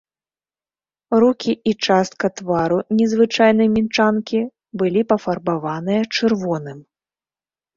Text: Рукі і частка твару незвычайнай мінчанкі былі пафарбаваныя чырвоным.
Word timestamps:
Рукі 1.23 1.53
і 1.71 1.73
частка 1.87 2.31
твару 2.41 2.79
незвычайнай 3.01 3.69
мінчанкі 3.77 4.41
былі 4.83 5.01
пафарбаваныя 5.15 6.01
чырвоным. 6.15 6.79